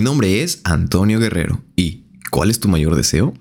[0.00, 3.34] Mi nombre es Antonio Guerrero y ¿cuál es tu mayor deseo?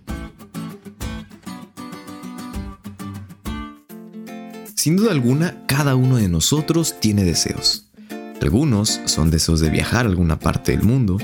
[4.76, 7.88] Sin duda alguna, cada uno de nosotros tiene deseos.
[8.42, 11.18] Algunos son deseos de viajar a alguna parte del mundo,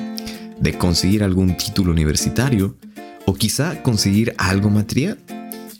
[0.58, 2.78] de conseguir algún título universitario
[3.26, 5.20] o quizá conseguir algo material.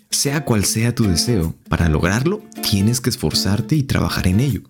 [0.10, 4.64] Sea cual sea tu deseo, para lograrlo tienes que esforzarte y trabajar en ello.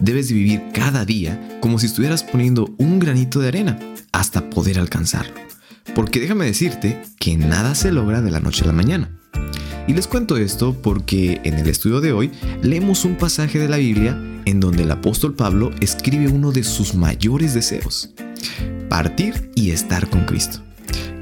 [0.00, 3.78] Debes vivir cada día como si estuvieras poniendo un granito de arena
[4.12, 5.34] hasta poder alcanzarlo.
[5.94, 9.10] Porque déjame decirte que nada se logra de la noche a la mañana.
[9.86, 12.30] Y les cuento esto porque en el estudio de hoy
[12.62, 16.94] leemos un pasaje de la Biblia en donde el apóstol Pablo escribe uno de sus
[16.94, 18.14] mayores deseos,
[18.88, 20.62] partir y estar con Cristo.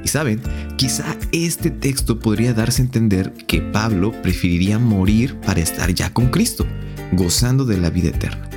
[0.03, 0.41] Y saben,
[0.77, 6.29] quizá este texto podría darse a entender que Pablo preferiría morir para estar ya con
[6.29, 6.65] Cristo,
[7.11, 8.48] gozando de la vida eterna.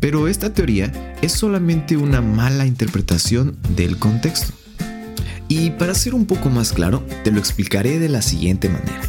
[0.00, 4.52] Pero esta teoría es solamente una mala interpretación del contexto.
[5.48, 9.00] Y para ser un poco más claro, te lo explicaré de la siguiente manera.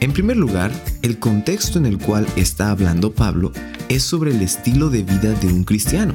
[0.00, 0.70] En primer lugar,
[1.02, 3.52] el contexto en el cual está hablando Pablo
[3.88, 6.14] es sobre el estilo de vida de un cristiano.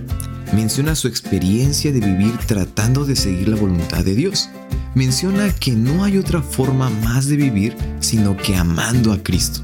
[0.53, 4.49] Menciona su experiencia de vivir tratando de seguir la voluntad de Dios.
[4.93, 9.61] Menciona que no hay otra forma más de vivir sino que amando a Cristo.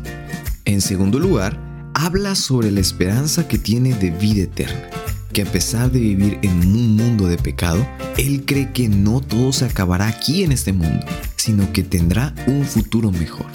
[0.66, 1.69] En segundo lugar,
[2.02, 4.90] habla sobre la esperanza que tiene de vida eterna,
[5.34, 7.86] que a pesar de vivir en un mundo de pecado,
[8.18, 12.64] él cree que no todo se acabará aquí en este mundo, sino que tendrá un
[12.64, 13.48] futuro mejor.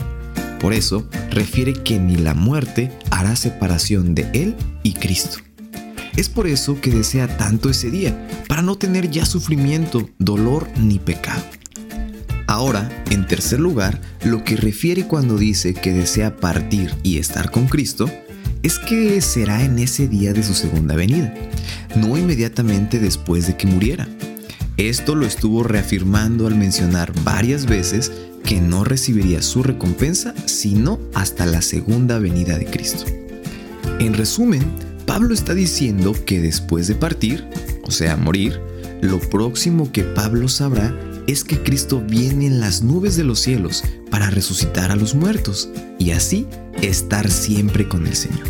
[0.61, 5.39] Por eso, refiere que ni la muerte hará separación de él y Cristo.
[6.14, 10.98] Es por eso que desea tanto ese día, para no tener ya sufrimiento, dolor ni
[10.98, 11.42] pecado.
[12.47, 17.67] Ahora, en tercer lugar, lo que refiere cuando dice que desea partir y estar con
[17.69, 18.11] Cristo
[18.62, 21.34] es que será en ese día de su segunda venida,
[21.97, 24.09] no inmediatamente después de que muriera.
[24.77, 28.11] Esto lo estuvo reafirmando al mencionar varias veces
[28.45, 33.05] que no recibiría su recompensa sino hasta la segunda venida de Cristo.
[34.01, 34.63] En resumen,
[35.07, 37.47] Pablo está diciendo que después de partir,
[37.85, 38.61] o sea, morir,
[39.01, 40.95] lo próximo que Pablo sabrá
[41.27, 45.68] es que Cristo viene en las nubes de los cielos para resucitar a los muertos
[45.98, 46.46] y así
[46.83, 48.46] estar siempre con el Señor.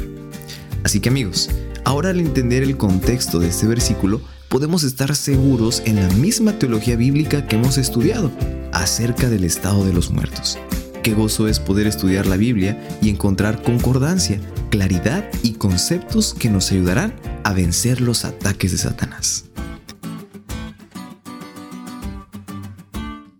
[0.83, 1.51] Así que amigos,
[1.85, 6.97] ahora al entender el contexto de este versículo, podemos estar seguros en la misma teología
[6.97, 8.31] bíblica que hemos estudiado
[8.73, 10.59] acerca del estado de los muertos.
[11.03, 16.73] Qué gozo es poder estudiar la Biblia y encontrar concordancia, claridad y conceptos que nos
[16.73, 17.15] ayudarán
[17.45, 19.45] a vencer los ataques de Satanás.